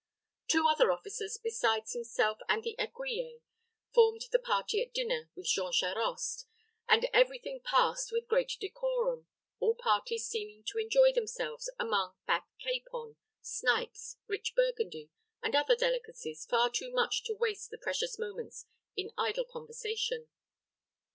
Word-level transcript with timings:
Two 0.47 0.65
other 0.67 0.91
officers, 0.91 1.37
besides 1.37 1.93
himself 1.93 2.39
and 2.49 2.63
the 2.63 2.75
écuyer, 2.79 3.41
formed 3.93 4.23
the 4.31 4.39
party 4.39 4.81
at 4.81 4.95
dinner 4.95 5.29
with 5.35 5.45
Jean 5.45 5.71
Charost, 5.71 6.47
and 6.87 7.05
every 7.13 7.37
thing 7.37 7.61
passed 7.63 8.11
with 8.11 8.27
great 8.27 8.53
decorum, 8.59 9.27
all 9.59 9.75
parties 9.75 10.25
seeming 10.27 10.63
to 10.63 10.79
enjoy 10.79 11.11
themselves 11.13 11.69
among 11.77 12.15
fat 12.25 12.47
capon, 12.57 13.15
snipes, 13.41 14.17
rich 14.25 14.55
Burgundy, 14.55 15.11
and 15.43 15.55
other 15.55 15.75
delicacies, 15.75 16.47
far 16.47 16.71
too 16.71 16.89
much 16.91 17.23
to 17.25 17.35
waste 17.35 17.69
the 17.69 17.77
precious 17.77 18.17
moments 18.17 18.65
in 18.97 19.11
idle 19.19 19.45
conversation. 19.45 20.29